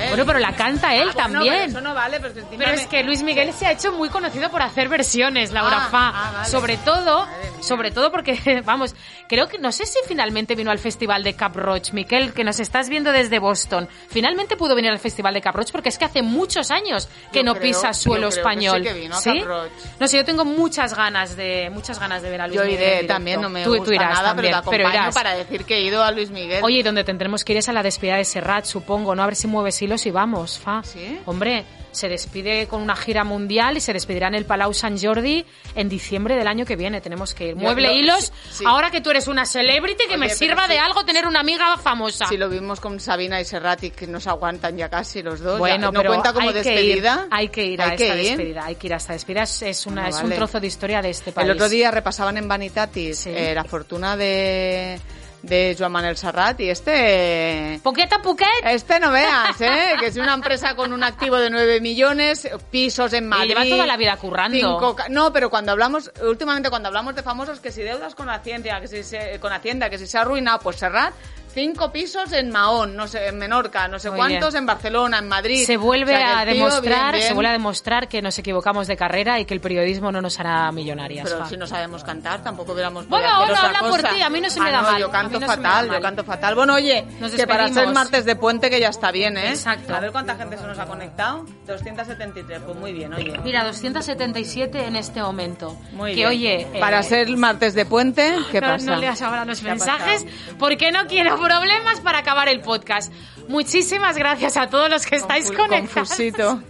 [0.09, 1.53] Bueno, pero la canta él Ah, bueno, también.
[1.55, 4.61] pero eso no vale, pero, es que Luis Miguel se ha hecho muy conocido por
[4.61, 6.09] hacer versiones, Laura Ah, Fa.
[6.13, 6.49] ah, vale.
[6.49, 7.27] Sobre todo,
[7.61, 8.95] sobre todo porque, vamos,
[9.27, 12.59] creo que no sé si finalmente vino al festival de Cap Roach, Miquel, que nos
[12.59, 13.87] estás viendo desde Boston.
[14.09, 17.39] Finalmente pudo venir al festival de Cap Roach porque es que hace muchos años que
[17.39, 18.77] Yo no creo- pisa suelo yo que español.
[18.77, 19.39] sí que vino a ¿Sí?
[19.39, 19.71] Cap Roach.
[19.99, 22.81] No sé, yo tengo muchas ganas de muchas ganas de ver a Luis Yo Miguel.
[22.83, 25.15] en iré también, no me Tú- tú gusta irás nada, también, pero te acompaño irás.
[25.15, 26.63] para decir que he ido a Luis Miguel.
[26.63, 29.23] Oye, y donde tendremos que ir es a la despedida de Serrat, supongo, ¿no?
[29.23, 30.81] A ver si mueves hilos y vamos, fa.
[30.83, 31.19] ¿Sí?
[31.25, 31.65] Hombre,
[31.95, 35.89] se despide con una gira mundial y se despedirá en el Palau Sant Jordi en
[35.89, 37.01] diciembre del año que viene.
[37.01, 37.55] Tenemos que ir.
[37.55, 38.63] Mueble hilos, sí, sí.
[38.67, 40.73] ahora que tú eres una celebrity, que Oye, me sirva sí.
[40.73, 42.27] de algo tener una amiga famosa.
[42.27, 45.59] Si lo vimos con Sabina y Serrati, que nos aguantan ya casi los dos.
[45.59, 47.15] Bueno, ya, ¿No pero cuenta como hay despedida?
[47.15, 48.27] Que ir, hay que ir a Hay que esta ir.
[48.27, 48.65] despedida.
[48.65, 49.43] Hay que ir a esta despedida.
[49.43, 51.45] Es, una, Bueno, es un trozo de historia de este país.
[51.45, 54.99] El otro día repasaban en Vanitatis eh, la fortuna de,
[55.45, 57.79] de Joan Manuel Serrat y este...
[57.83, 58.47] Poqueta Puquet.
[58.63, 59.95] Este no veas, ¿eh?
[59.99, 63.49] Que es una empresa con un activo de 9 millones, pisos en Madrid.
[63.49, 64.57] lleva toda la vida currando.
[64.57, 68.81] cinco no, pero cuando hablamos, últimamente cuando hablamos de famosos, que si deudas con Hacienda,
[68.81, 71.13] que si se, con Hacienda, que si se ha arruinado, pues Serrat,
[71.55, 74.63] cinco pisos en Mahón, no sé, en Menorca, no sé Muy cuántos, bien.
[74.63, 75.65] en Barcelona, en Madrid.
[75.65, 77.27] Se vuelve O sea, que a demostrar, bien, bien.
[77.29, 80.37] se vuelve a demostrar que nos equivocamos de carrera y que el periodismo no nos
[80.39, 81.23] hará millonarias.
[81.27, 81.49] Pero fa.
[81.49, 84.49] si no sabemos cantar, tampoco hubiéramos Bueno, hacer bueno, habla por ti, a mí no
[84.49, 86.55] se me Ah, da no, mal, Yo canto no fatal, yo canto fatal.
[86.55, 89.49] Bueno, oye, Nos que para ser martes de puente que ya está bien, ¿eh?
[89.49, 89.95] Exacto.
[89.95, 91.45] A ver cuánta gente se nos ha conectado.
[91.67, 93.39] 273, pues muy bien, oye.
[93.45, 95.77] Mira, 277 en este momento.
[95.93, 96.27] Muy que bien.
[96.27, 98.85] oye, eh, Para ser martes de puente, ¿qué no, pasa?
[98.91, 100.25] no leas ahora los ¿Qué ha mensajes
[100.59, 103.13] porque no quiero problemas para acabar el podcast.
[103.47, 105.93] Muchísimas gracias a todos los que estáis conectados.
[105.93, 106.61] confusito.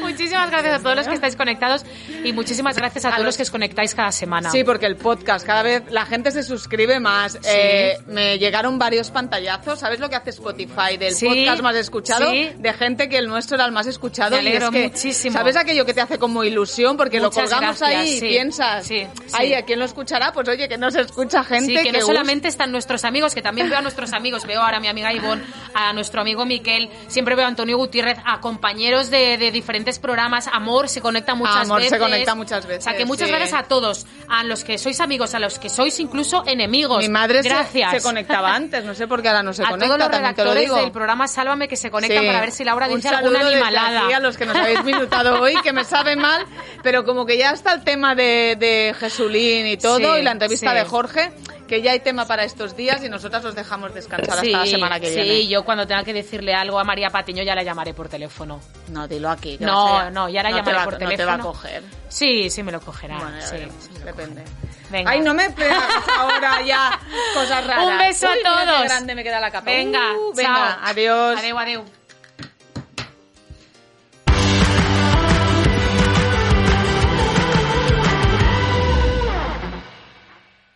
[0.00, 1.84] Muchísimas gracias a todos los que estáis conectados
[2.24, 4.50] y muchísimas gracias a, A todos los los- que os conectáis cada semana.
[4.50, 7.38] Sí, porque el podcast cada vez la gente se suscribe más.
[7.44, 9.78] Eh, me llegaron varios pantallazos.
[9.80, 12.30] ¿Sabes lo que hace Spotify del Sí, podcast más escuchado?
[12.30, 12.50] sí.
[12.58, 14.36] De gente que el nuestro era el más escuchado.
[14.36, 15.32] Me y es alegro que, muchísimo.
[15.36, 16.96] ¿Sabes aquello que te hace como ilusión?
[16.96, 19.32] Porque Muchas lo colgamos gracias, ahí y sí, piensas, sí, sí.
[19.38, 20.32] ay, ¿a quién lo escuchará?
[20.32, 22.06] Pues oye, que no se escucha gente Sí, que, no gusta.
[22.12, 24.44] solamente están nuestros amigos, que también veo a nuestros amigos.
[24.46, 25.42] Veo ahora a mi amiga Ivonne,
[25.74, 30.48] a nuestro amigo Miquel, siempre veo a Antonio Gutiérrez, a compañeros de, de diferentes programas.
[30.52, 31.98] Amor se conecta muchas Amor se veces.
[32.00, 33.34] conecta muchas veces, O sea, que muchas sí.
[33.34, 34.06] gracias a todos.
[34.28, 36.98] A los que sois amigos, a los que sois incluso enemigos.
[36.98, 37.90] Mi madre se- gracias.
[37.92, 40.12] Se, conectaba antes, no sé por qué ahora no se a conecta, todos los te
[40.16, 40.76] lo redactores digo.
[40.76, 42.26] del programa Sálvame que se conectan Sí.
[42.26, 44.04] para ver si Laura dice alguna animalada.
[44.04, 46.44] aquí a los que nos habéis minutado hoy, que me sabe mal,
[46.82, 50.32] pero como que ya está el tema de, de Jesulín y todo, Sí, y la
[50.32, 51.30] entrevista de Jorge,
[51.68, 54.66] que ya hay tema para estos días y nosotras os dejamos descansar Sí, hasta la
[54.66, 55.46] semana que sí, viene.
[55.46, 58.60] yo cuando tenga que decirle algo a María Patiño ya la llamaré por teléfono.
[58.88, 59.56] No, dilo aquí.
[59.60, 61.44] No, no, ya la no llamaré va- por No te va a teléfono.
[61.44, 61.82] coger.
[62.08, 63.18] Sí, sí me lo cogerá.
[63.18, 64.44] Bueno, sí, veremos, sí me lo depende.
[64.90, 65.10] Venga.
[65.10, 65.82] Ay, no me pegas
[66.18, 66.98] ahora ya
[67.34, 67.86] cosas raras.
[67.86, 68.82] Un beso Uy, a todos.
[68.84, 69.66] grande me queda la capa.
[69.70, 70.78] Venga, Uh, venga, chao.
[70.90, 71.38] adiós.
[71.38, 71.97] Adeu, adeu.